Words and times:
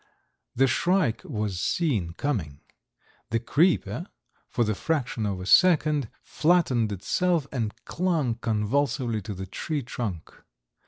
The 0.55 0.65
shrike 0.65 1.23
was 1.23 1.59
seen 1.61 2.13
coming. 2.13 2.61
The 3.29 3.39
creeper, 3.39 4.07
for 4.47 4.63
the 4.63 4.73
fraction 4.73 5.27
of 5.27 5.39
a 5.39 5.45
second, 5.45 6.09
flattened 6.23 6.91
itself 6.91 7.45
and 7.51 7.71
clung 7.85 8.33
convulsively 8.33 9.21
to 9.21 9.35
the 9.35 9.45
tree 9.45 9.83
trunk. 9.83 10.33